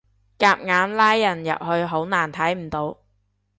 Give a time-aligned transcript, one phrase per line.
[0.39, 2.97] 夾硬拉人入去好難睇唔到